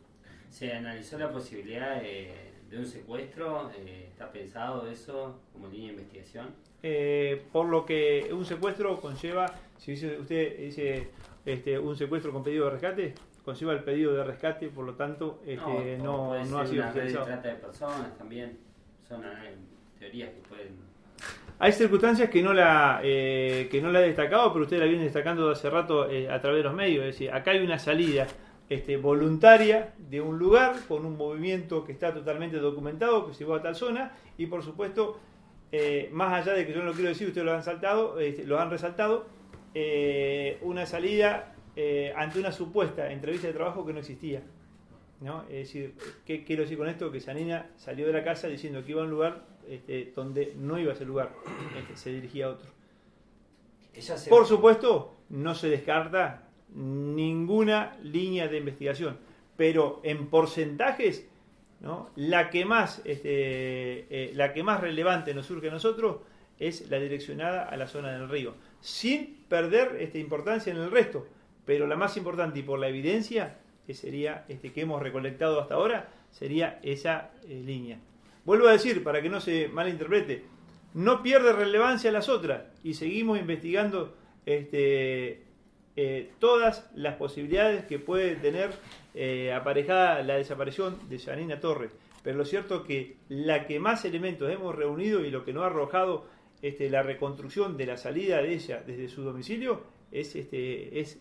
¿Se 0.49 0.71
analizó 0.71 1.19
la 1.19 1.29
posibilidad 1.29 2.01
de, 2.01 2.33
un 2.73 2.85
secuestro? 2.85 3.71
Eh, 3.71 4.09
¿Está 4.11 4.31
pensado 4.31 4.87
eso 4.87 5.39
como 5.53 5.67
línea 5.67 5.87
de 5.87 5.93
investigación? 5.93 6.47
Eh, 6.83 7.43
por 7.51 7.67
lo 7.67 7.85
que 7.85 8.29
un 8.31 8.45
secuestro 8.45 8.99
conlleva, 8.99 9.45
si 9.77 9.93
usted 9.93 10.57
dice 10.57 11.09
este, 11.45 11.79
un 11.79 11.95
secuestro 11.95 12.31
con 12.31 12.43
pedido 12.43 12.65
de 12.65 12.71
rescate, 12.71 13.13
conlleva 13.45 13.73
el 13.73 13.83
pedido 13.83 14.13
de 14.13 14.23
rescate, 14.23 14.67
por 14.69 14.85
lo 14.85 14.95
tanto 14.95 15.41
este, 15.45 15.97
no, 15.99 16.43
no, 16.45 16.59
ha 16.59 16.67
sido 16.67 16.83
una 16.83 16.91
red 16.91 17.05
de 17.05 17.13
trata 17.13 17.47
de 17.47 17.55
personas 17.55 18.17
también, 18.17 18.57
son 19.07 19.23
teorías 19.99 20.31
que 20.31 20.41
pueden 20.49 20.87
hay 21.59 21.71
circunstancias 21.71 22.29
que 22.29 22.43
no 22.43 22.53
la 22.53 22.99
eh, 23.03 23.67
que 23.71 23.81
no 23.81 23.91
la 23.91 24.01
he 24.01 24.07
destacado, 24.07 24.53
pero 24.53 24.65
usted 24.65 24.79
la 24.79 24.85
viene 24.85 25.03
destacando 25.03 25.49
hace 25.49 25.69
rato 25.69 26.09
eh, 26.09 26.29
a 26.29 26.39
través 26.39 26.59
de 26.59 26.63
los 26.63 26.73
medios. 26.73 27.05
Es 27.05 27.15
decir, 27.15 27.31
acá 27.31 27.51
hay 27.51 27.63
una 27.63 27.79
salida 27.79 28.27
este, 28.69 28.97
voluntaria 28.97 29.93
de 29.97 30.21
un 30.21 30.37
lugar 30.37 30.75
con 30.87 31.05
un 31.05 31.17
movimiento 31.17 31.85
que 31.85 31.91
está 31.91 32.13
totalmente 32.13 32.57
documentado, 32.57 33.27
que 33.27 33.33
se 33.33 33.45
va 33.45 33.57
a 33.57 33.61
tal 33.61 33.75
zona, 33.75 34.13
y 34.37 34.47
por 34.47 34.63
supuesto, 34.63 35.19
eh, 35.71 36.09
más 36.11 36.33
allá 36.33 36.53
de 36.53 36.65
que 36.65 36.73
yo 36.73 36.79
no 36.79 36.85
lo 36.85 36.93
quiero 36.93 37.09
decir, 37.09 37.27
ustedes 37.27 37.45
lo 37.45 37.53
han 37.53 37.63
saltado, 37.63 38.19
este, 38.19 38.45
lo 38.45 38.59
han 38.59 38.69
resaltado, 38.69 39.25
una 40.61 40.87
salida 40.87 41.53
ante 42.15 42.39
una 42.39 42.51
supuesta 42.51 43.11
entrevista 43.11 43.45
de 43.45 43.53
trabajo 43.53 43.85
que 43.85 43.93
no 43.93 43.99
existía. 43.99 44.41
¿no? 45.21 45.43
Es 45.43 45.67
decir, 45.67 45.95
¿qué 46.25 46.43
quiero 46.43 46.63
decir 46.63 46.77
con 46.77 46.87
esto? 46.87 47.11
Que 47.11 47.19
Sanina 47.19 47.69
salió 47.75 48.07
de 48.07 48.13
la 48.13 48.23
casa 48.23 48.47
diciendo 48.47 48.83
que 48.83 48.91
iba 48.91 49.01
a 49.01 49.05
un 49.05 49.11
lugar 49.11 49.45
este, 49.67 50.13
donde 50.15 50.53
no 50.55 50.79
iba 50.79 50.91
a 50.91 50.95
ese 50.95 51.05
lugar, 51.05 51.33
se 51.95 52.11
dirigía 52.11 52.45
a 52.45 52.49
otro. 52.49 52.69
Por 54.29 54.45
supuesto, 54.45 55.15
no 55.29 55.55
se 55.55 55.69
descarta 55.69 56.46
ninguna 56.77 57.97
línea 58.03 58.47
de 58.47 58.59
investigación, 58.59 59.17
pero 59.55 59.99
en 60.03 60.27
porcentajes, 60.27 61.27
¿no? 61.81 62.09
la, 62.15 62.49
que 62.49 62.65
más, 62.65 63.01
este, 63.03 64.05
eh, 64.09 64.31
la 64.35 64.53
que 64.53 64.63
más 64.63 64.79
relevante 64.79 65.33
nos 65.33 65.47
surge 65.47 65.69
a 65.69 65.71
nosotros 65.71 66.17
es 66.59 66.89
la 66.89 66.99
direccionada 66.99 67.63
a 67.63 67.77
la 67.77 67.87
zona 67.87 68.11
del 68.11 68.29
río, 68.29 68.55
sin 68.79 69.43
perder 69.47 69.97
esta 69.99 70.17
importancia 70.19 70.71
en 70.71 70.77
el 70.77 70.91
resto, 70.91 71.27
pero 71.65 71.87
la 71.87 71.95
más 71.95 72.15
importante 72.17 72.59
y 72.59 72.63
por 72.63 72.79
la 72.79 72.87
evidencia 72.87 73.57
que 73.87 73.93
sería 73.93 74.45
este, 74.49 74.73
que 74.73 74.81
hemos 74.81 75.01
recolectado 75.01 75.61
hasta 75.61 75.75
ahora, 75.75 76.09
sería 76.29 76.79
esa 76.83 77.31
eh, 77.47 77.63
línea. 77.65 77.97
Vuelvo 78.43 78.67
a 78.67 78.73
decir, 78.73 79.01
para 79.01 79.21
que 79.21 79.29
no 79.29 79.39
se 79.39 79.69
malinterprete, 79.69 80.43
no 80.93 81.23
pierde 81.23 81.53
relevancia 81.53 82.11
las 82.11 82.27
otras 82.27 82.63
y 82.83 82.95
seguimos 82.95 83.39
investigando 83.39 84.13
este, 84.45 85.46
eh, 85.97 86.31
todas 86.37 86.89
las 86.93 87.15
posibilidades 87.15 87.85
que 87.85 87.97
puede 87.97 88.35
tener 88.35 88.69
eh, 89.15 89.51
aparejada 89.51 90.21
la 90.21 90.35
desaparición 90.35 91.09
de 91.09 91.17
Janina 91.17 91.59
Torres. 91.59 91.91
Pero 92.23 92.37
lo 92.37 92.45
cierto 92.45 92.75
es 92.75 92.81
que 92.83 93.17
la 93.29 93.65
que 93.65 93.79
más 93.79 94.05
elementos 94.05 94.51
hemos 94.51 94.75
reunido 94.75 95.25
y 95.25 95.31
lo 95.31 95.43
que 95.43 95.53
nos 95.53 95.63
ha 95.63 95.67
arrojado 95.67 96.25
este, 96.61 96.91
la 96.91 97.01
reconstrucción 97.01 97.77
de 97.77 97.87
la 97.87 97.97
salida 97.97 98.43
de 98.43 98.53
ella 98.53 98.83
desde 98.85 99.09
su 99.09 99.23
domicilio 99.23 99.81
es, 100.11 100.35
este, 100.35 100.99
es 100.99 101.19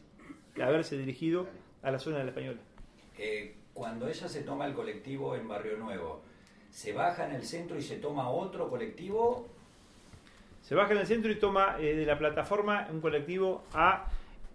haberse 0.61 0.99
dirigido 0.99 1.47
a 1.83 1.91
la 1.91 1.99
zona 1.99 2.19
de 2.19 2.25
la 2.25 2.31
Española. 2.31 2.61
Eh, 3.17 3.55
cuando 3.73 4.09
ella 4.09 4.29
se 4.29 4.43
toma 4.43 4.67
el 4.67 4.75
colectivo 4.75 5.35
en 5.35 5.49
Barrio 5.49 5.79
Nuevo, 5.79 6.21
se 6.71 6.93
baja 6.93 7.27
en 7.27 7.35
el 7.35 7.45
centro 7.45 7.79
y 7.79 7.83
se 7.83 7.97
toma 7.97 8.29
otro 8.29 8.69
colectivo. 8.69 9.49
Se 10.61 10.75
baja 10.75 10.93
en 10.93 10.99
el 10.99 11.07
centro 11.07 11.31
y 11.31 11.37
toma 11.37 11.77
eh, 11.81 11.95
de 11.95 12.05
la 12.05 12.19
plataforma 12.19 12.89
un 12.93 13.01
colectivo 13.01 13.65
a 13.73 14.11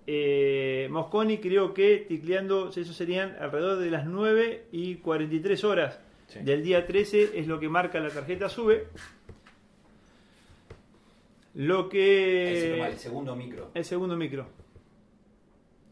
eh, 0.08 0.88
Mosconi, 0.92 1.38
creo 1.38 1.74
que 1.74 2.06
ticleando, 2.08 2.70
eso 2.70 2.94
serían 2.94 3.36
alrededor 3.40 3.80
de 3.80 3.92
las 3.92 4.06
9 4.06 4.68
y 4.72 4.96
43 4.96 5.64
horas 5.64 6.00
del 6.44 6.64
día 6.64 6.86
13, 6.86 7.40
es 7.40 7.48
lo 7.48 7.60
que 7.60 7.70
marca 7.70 8.00
la 8.00 8.10
tarjeta 8.10 8.50
SUBE. 8.50 8.88
Lo 11.54 11.90
que... 11.90 12.82
el 12.82 12.98
segundo 12.98 13.36
micro. 13.36 13.72
El 13.74 13.84
segundo 13.84 14.16
micro 14.16 14.62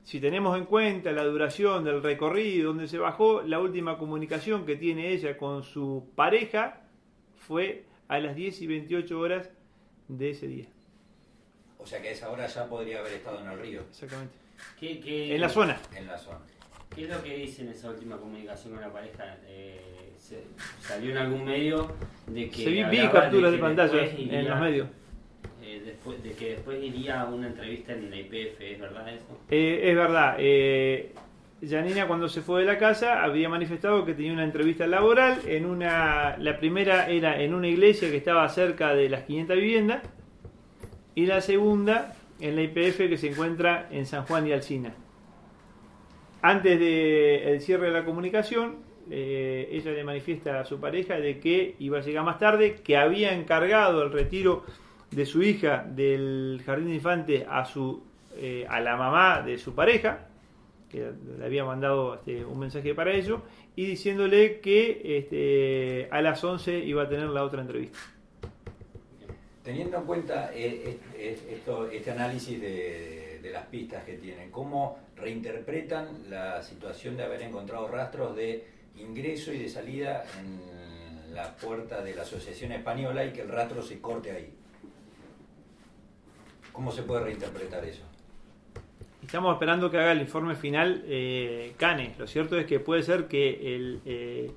si 0.10 0.20
tenemos 0.20 0.58
en 0.58 0.66
cuenta 0.66 1.12
la 1.12 1.24
duración 1.24 1.84
del 1.84 2.02
recorrido 2.02 2.70
donde 2.70 2.88
se 2.88 2.98
bajó, 2.98 3.44
la 3.44 3.60
última 3.60 4.00
comunicación 4.00 4.66
que 4.66 4.76
tiene 4.76 5.12
ella 5.12 5.38
con 5.38 5.62
su 5.62 6.10
pareja 6.16 6.82
fue 7.36 7.86
a 8.08 8.18
las 8.18 8.36
10 8.36 8.60
y 8.64 8.66
28 8.66 9.20
horas 9.20 9.52
de 10.08 10.32
ese 10.32 10.48
día. 10.48 10.66
O 11.80 11.86
sea 11.86 12.02
que 12.02 12.10
a 12.10 12.12
esa 12.12 12.30
hora 12.30 12.46
ya 12.46 12.66
podría 12.66 13.00
haber 13.00 13.14
estado 13.14 13.40
en 13.40 13.50
el 13.50 13.60
río. 13.60 13.82
Exactamente. 13.90 14.36
en 14.82 15.42
la 15.42 15.50
zona. 15.50 15.80
En 15.96 16.06
la 16.06 16.18
zona. 16.18 16.40
¿Qué 16.94 17.04
es 17.04 17.10
lo 17.10 17.24
que 17.24 17.36
dice 17.36 17.62
en 17.64 17.70
esa 17.70 17.90
última 17.90 18.18
comunicación 18.18 18.74
con 18.74 18.82
la 18.82 18.92
pareja? 18.92 19.38
Eh, 19.48 20.14
¿Salió 20.82 21.12
en 21.12 21.18
algún 21.18 21.46
medio 21.46 21.92
de 22.28 22.50
que... 22.50 22.64
Se 22.64 22.70
vi, 22.70 23.08
capturas 23.08 23.52
de, 23.52 23.58
de 23.58 23.64
pantalla 23.64 24.06
en 24.06 24.48
los 24.48 24.60
medios 24.60 24.88
después, 25.78 26.24
de 26.24 26.32
que 26.32 26.52
después 26.52 26.84
iría 26.84 27.22
a 27.22 27.26
una 27.26 27.48
entrevista 27.48 27.94
en 27.94 28.10
la 28.10 28.18
IPF, 28.18 28.62
¿es 28.62 28.80
verdad 28.80 29.10
eso? 29.10 29.40
Eh, 29.50 29.82
es 29.84 29.96
verdad. 29.96 30.36
Eh, 30.40 31.14
Janina 31.68 32.08
cuando 32.08 32.30
se 32.30 32.42
fue 32.42 32.62
de 32.62 32.68
la 32.68 32.78
casa 32.78 33.24
había 33.24 33.50
manifestado 33.50 34.06
que 34.06 34.14
tenía 34.14 34.32
una 34.32 34.46
entrevista 34.46 34.88
laboral 34.88 35.40
en 35.46 35.66
una 35.66 36.38
la 36.38 36.58
primera 36.58 37.10
era 37.10 37.42
en 37.42 37.54
una 37.54 37.68
iglesia 37.68 38.10
que 38.10 38.16
estaba 38.16 38.48
cerca 38.48 38.96
de 38.96 39.10
las 39.10 39.24
500 39.24 39.58
viviendas 39.58 40.04
y 41.16 41.26
la 41.26 41.42
segunda 41.42 42.16
en 42.40 42.56
la 42.56 42.64
IPF 42.64 42.98
que 42.98 43.18
se 43.18 43.30
encuentra 43.30 43.88
en 43.92 44.06
San 44.06 44.26
Juan 44.26 44.48
y 44.48 44.54
Alcina. 44.54 44.94
Antes 46.42 46.80
del 46.80 47.60
cierre 47.62 47.88
de 47.88 47.94
la 47.94 48.06
comunicación, 48.06 48.78
eh, 49.12 49.68
ella 49.72 49.92
le 49.92 50.04
manifiesta 50.04 50.60
a 50.60 50.66
su 50.66 50.80
pareja 50.80 51.20
de 51.20 51.40
que 51.40 51.76
iba 51.80 51.98
a 51.98 52.02
llegar 52.02 52.24
más 52.24 52.40
tarde, 52.40 52.76
que 52.76 52.96
había 52.96 53.34
encargado 53.34 54.04
el 54.04 54.12
retiro 54.12 54.64
de 55.12 55.26
su 55.26 55.42
hija 55.42 55.86
del 55.90 56.62
jardín 56.66 56.88
de 56.88 56.96
infantes 56.96 57.46
a, 57.50 57.66
su, 57.66 58.04
eh, 58.38 58.66
a 58.70 58.80
la 58.80 58.96
mamá 58.96 59.42
de 59.42 59.58
su 59.58 59.74
pareja, 59.74 60.28
que 60.90 61.12
le 61.38 61.46
había 61.46 61.66
mandado 61.66 62.16
este, 62.16 62.46
un 62.46 62.60
mensaje 62.60 62.96
para 62.96 63.12
ello, 63.14 63.42
y 63.76 63.86
diciéndole 63.86 64.60
que 64.60 65.02
este, 65.18 66.08
a 66.12 66.22
las 66.22 66.44
11 66.44 66.80
iba 66.86 67.04
a 67.04 67.10
tener 67.10 67.30
la 67.30 67.44
otra 67.44 67.62
entrevista. 67.62 68.00
Teniendo 69.70 70.00
en 70.00 70.06
cuenta 70.06 70.50
eh, 70.52 70.98
esto, 71.48 71.92
este 71.92 72.10
análisis 72.10 72.60
de, 72.60 73.40
las 73.54 73.68
pistas 73.68 74.04
que 74.04 74.14
tienen, 74.14 74.50
¿cómo 74.50 74.98
reinterpretan 75.16 76.08
la 76.28 76.64
situación 76.64 77.16
de 77.16 77.24
haber 77.24 77.44
encontrado 77.44 77.88
rastros 77.88 78.36
de 78.36 78.66
ingreso 78.98 79.54
y 79.54 79.60
de 79.60 79.70
salida 79.70 80.24
en 80.40 81.36
la 81.36 81.56
puerta 81.56 82.02
de 82.02 82.16
la 82.16 82.24
Asociación 82.24 82.72
Española 82.72 83.24
y 83.24 83.32
que 83.32 83.42
el 83.42 83.50
rastro 83.50 83.84
se 83.84 84.02
corte 84.02 84.32
ahí? 84.32 84.52
¿Cómo 86.72 86.92
se 86.92 87.04
puede 87.04 87.26
reinterpretar 87.26 87.86
eso? 87.86 88.02
Estamos 89.22 89.54
esperando 89.54 89.92
que 89.92 90.00
haga 90.00 90.14
el 90.14 90.22
informe 90.22 90.56
final 90.56 91.04
eh, 91.06 91.74
Cane. 91.78 92.16
Lo 92.18 92.26
cierto 92.26 92.58
es 92.58 92.66
que 92.66 92.80
puede 92.80 93.04
ser 93.04 93.28
que 93.28 93.76
el, 93.76 94.02
eh, 94.04 94.52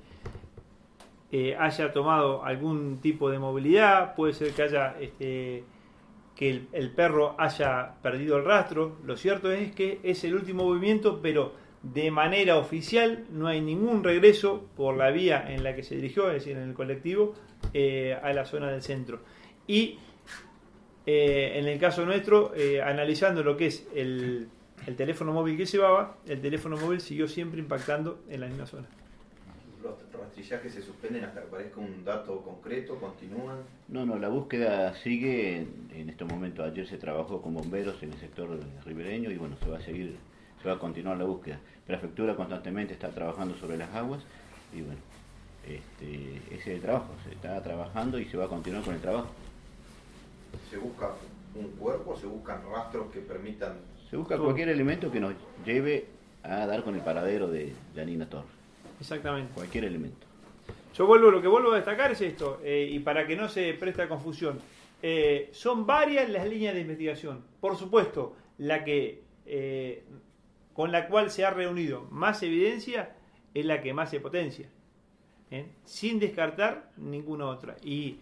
eh, 1.35 1.55
haya 1.57 1.91
tomado 1.91 2.45
algún 2.45 3.01
tipo 3.01 3.31
de 3.31 3.39
movilidad, 3.39 4.13
puede 4.13 4.33
ser 4.33 4.51
que 4.51 4.61
haya 4.61 4.95
este, 5.01 5.63
que 6.35 6.67
el, 6.71 6.91
perro 6.91 7.33
haya 7.39 7.95
perdido 8.03 8.37
el 8.37 8.45
rastro. 8.45 8.97
Lo 9.03 9.17
cierto 9.17 9.51
es 9.51 9.73
que 9.73 9.99
es 10.03 10.23
el 10.25 10.35
último 10.35 10.63
movimiento, 10.63 11.21
pero 11.23 11.53
de 11.81 12.11
manera 12.11 12.59
oficial 12.59 13.25
no 13.31 13.47
hay 13.47 13.61
ningún 13.61 14.03
regreso 14.03 14.69
por 14.77 14.95
la 14.95 15.09
vía 15.09 15.51
en 15.51 15.63
la 15.63 15.75
que 15.75 15.81
se 15.81 15.95
dirigió, 15.95 16.27
es 16.27 16.33
decir, 16.35 16.55
en 16.55 16.69
el 16.69 16.75
colectivo, 16.75 17.33
eh, 17.73 18.15
a 18.21 18.31
la 18.31 18.45
zona 18.45 18.69
del 18.69 18.83
centro. 18.83 19.21
Y 19.65 19.97
eh, 21.07 21.53
en 21.55 21.67
el 21.67 21.79
caso 21.79 22.05
nuestro, 22.05 22.53
analizando 22.85 23.41
lo 23.41 23.57
que 23.57 23.65
es 23.65 23.87
el, 23.95 24.49
el 24.85 24.95
teléfono 24.95 25.33
móvil 25.33 25.57
que 25.57 25.65
llevaba, 25.65 26.17
el 26.27 26.39
teléfono 26.41 26.77
móvil 26.77 27.01
siguió 27.01 27.27
siempre 27.27 27.59
impactando 27.59 28.19
en 28.29 28.39
la 28.39 28.45
misma 28.45 28.67
zona. 28.67 28.87
Los 30.33 30.49
rastrillajes 30.49 30.73
se 30.73 30.81
suspenden 30.81 31.25
hasta 31.25 31.41
que 31.41 31.47
aparezca 31.47 31.79
un 31.79 32.03
dato 32.03 32.41
concreto, 32.41 32.95
continúan. 32.99 33.57
No, 33.87 34.03
no, 34.03 34.17
la 34.17 34.29
búsqueda 34.29 34.95
sigue. 34.95 35.57
En, 35.57 35.89
en 35.93 36.09
este 36.09 36.25
momento, 36.25 36.63
ayer 36.63 36.87
se 36.87 36.97
trabajó 36.97 37.39
con 37.39 37.53
bomberos 37.53 38.01
en 38.01 38.13
el 38.13 38.19
sector 38.19 38.59
ribereño 38.83 39.29
y 39.29 39.37
bueno, 39.37 39.55
se 39.63 39.69
va 39.69 39.77
a 39.77 39.81
seguir, 39.81 40.17
se 40.61 40.67
va 40.67 40.75
a 40.75 40.79
continuar 40.79 41.17
la 41.17 41.25
búsqueda. 41.25 41.59
Prefectura 41.85 42.35
constantemente 42.35 42.93
está 42.93 43.09
trabajando 43.09 43.55
sobre 43.57 43.77
las 43.77 43.93
aguas 43.93 44.23
y 44.73 44.81
bueno, 44.81 44.99
este, 45.67 46.37
ese 46.47 46.55
es 46.55 46.67
el 46.67 46.81
trabajo, 46.81 47.13
se 47.23 47.35
está 47.35 47.61
trabajando 47.61 48.17
y 48.17 48.25
se 48.25 48.35
va 48.35 48.45
a 48.45 48.49
continuar 48.49 48.83
con 48.83 48.95
el 48.95 49.01
trabajo. 49.01 49.29
¿Se 50.71 50.77
busca 50.77 51.11
un 51.53 51.67
cuerpo? 51.73 52.17
¿Se 52.17 52.25
buscan 52.25 52.59
rastros 52.73 53.11
que 53.11 53.19
permitan 53.19 53.73
Se 54.09 54.17
busca 54.17 54.39
cualquier 54.39 54.69
elemento 54.69 55.11
que 55.11 55.19
nos 55.19 55.35
lleve 55.63 56.07
a 56.41 56.65
dar 56.65 56.83
con 56.83 56.95
el 56.95 57.01
paradero 57.01 57.47
de 57.47 57.71
Janina 57.95 58.27
Torres. 58.27 58.52
Exactamente. 59.03 59.53
Cualquier 59.53 59.83
elemento. 59.83 60.25
Yo 60.95 61.05
vuelvo, 61.05 61.29
lo 61.29 61.41
que 61.41 61.47
vuelvo 61.49 61.73
a 61.73 61.75
destacar 61.75 62.13
es 62.13 62.21
esto, 62.21 62.61
eh, 62.63 62.87
y 62.89 62.99
para 62.99 63.27
que 63.27 63.35
no 63.35 63.49
se 63.49 63.73
preste 63.73 64.03
a 64.03 64.07
confusión, 64.07 64.61
eh, 65.01 65.49
son 65.51 65.85
varias 65.85 66.29
las 66.29 66.47
líneas 66.47 66.73
de 66.73 66.81
investigación. 66.81 67.43
Por 67.59 67.75
supuesto, 67.75 68.37
la 68.59 68.85
que 68.85 69.23
eh, 69.45 70.05
con 70.71 70.93
la 70.93 71.09
cual 71.09 71.31
se 71.31 71.43
ha 71.43 71.49
reunido 71.49 72.07
más 72.11 72.41
evidencia 72.43 73.13
es 73.53 73.65
la 73.65 73.81
que 73.81 73.93
más 73.93 74.09
se 74.09 74.21
potencia, 74.21 74.69
sin 75.83 76.19
descartar 76.19 76.91
ninguna 76.97 77.47
otra. 77.47 77.75
Y 77.83 78.19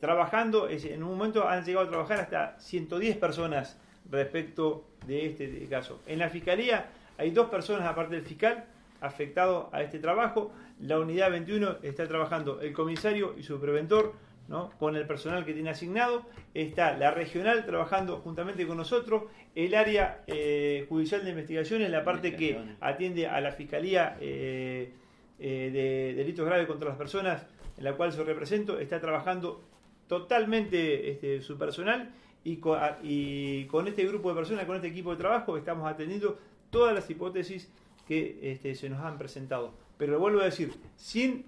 trabajando, 0.00 0.68
en 0.68 1.02
un 1.02 1.16
momento 1.16 1.48
han 1.48 1.64
llegado 1.64 1.86
a 1.86 1.88
trabajar 1.88 2.20
hasta 2.20 2.58
110 2.58 3.16
personas 3.16 3.78
respecto 4.10 4.84
de 5.06 5.26
este 5.26 5.66
caso. 5.68 6.00
En 6.06 6.18
la 6.18 6.28
fiscalía 6.28 6.90
hay 7.16 7.30
dos 7.30 7.48
personas, 7.48 7.86
aparte 7.86 8.16
del 8.16 8.24
fiscal, 8.24 8.66
afectados 9.00 9.66
a 9.72 9.82
este 9.82 9.98
trabajo. 9.98 10.52
La 10.80 10.98
unidad 10.98 11.30
21 11.30 11.78
está 11.82 12.06
trabajando 12.06 12.60
el 12.60 12.72
comisario 12.72 13.34
y 13.36 13.42
su 13.42 13.60
preventor, 13.60 14.14
¿no? 14.48 14.70
con 14.78 14.96
el 14.96 15.06
personal 15.06 15.44
que 15.44 15.52
tiene 15.52 15.70
asignado. 15.70 16.24
Está 16.54 16.96
la 16.96 17.10
regional 17.10 17.64
trabajando 17.64 18.18
juntamente 18.18 18.66
con 18.66 18.76
nosotros. 18.76 19.24
El 19.54 19.74
área 19.74 20.22
eh, 20.26 20.86
judicial 20.88 21.24
de 21.24 21.30
investigaciones, 21.30 21.90
la 21.90 22.04
parte 22.04 22.36
que 22.36 22.60
atiende 22.80 23.26
a 23.26 23.40
la 23.40 23.52
fiscalía 23.52 24.16
eh, 24.20 24.92
eh, 25.38 25.70
de 25.72 26.14
delitos 26.14 26.46
graves 26.46 26.66
contra 26.66 26.88
las 26.88 26.98
personas, 26.98 27.46
en 27.76 27.84
la 27.84 27.94
cual 27.94 28.12
yo 28.12 28.24
represento, 28.24 28.78
está 28.78 29.00
trabajando 29.00 29.62
totalmente 30.08 31.10
este, 31.10 31.40
su 31.42 31.58
personal 31.58 32.10
y 32.44 32.56
con, 32.58 32.78
y 33.02 33.64
con 33.64 33.88
este 33.88 34.06
grupo 34.06 34.28
de 34.28 34.36
personas, 34.36 34.64
con 34.66 34.76
este 34.76 34.88
equipo 34.88 35.10
de 35.10 35.16
trabajo, 35.16 35.56
estamos 35.56 35.90
atendiendo 35.90 36.38
todas 36.70 36.94
las 36.94 37.10
hipótesis 37.10 37.70
que 38.06 38.38
este, 38.42 38.74
se 38.74 38.88
nos 38.88 39.00
han 39.00 39.18
presentado. 39.18 39.74
Pero 39.98 40.12
lo 40.12 40.18
vuelvo 40.18 40.40
a 40.40 40.44
decir, 40.44 40.72
sin 40.96 41.46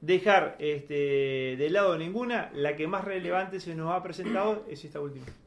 dejar 0.00 0.56
este, 0.58 1.56
de 1.56 1.70
lado 1.70 1.98
ninguna, 1.98 2.50
la 2.54 2.76
que 2.76 2.86
más 2.86 3.04
relevante 3.04 3.60
se 3.60 3.74
nos 3.74 3.92
ha 3.92 4.02
presentado 4.02 4.64
es 4.68 4.84
esta 4.84 5.00
última. 5.00 5.26